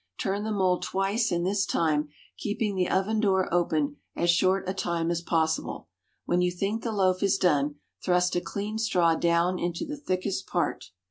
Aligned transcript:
Turn 0.19 0.43
the 0.45 0.51
mould 0.51 0.81
twice 0.81 1.31
in 1.31 1.43
this 1.43 1.63
time 1.63 2.09
keeping 2.35 2.73
the 2.73 2.89
oven 2.89 3.19
door 3.19 3.47
open 3.53 3.97
as 4.15 4.31
short 4.31 4.67
a 4.67 4.73
time 4.73 5.11
as 5.11 5.21
possible. 5.21 5.89
When 6.25 6.41
you 6.41 6.49
think 6.49 6.81
the 6.81 6.91
loaf 6.91 7.21
is 7.21 7.37
done, 7.37 7.75
thrust 8.03 8.35
a 8.35 8.41
clean 8.41 8.79
straw 8.79 9.13
down 9.13 9.59
into 9.59 9.85
the 9.85 9.97
thickest 9.97 10.47
part. 10.47 10.85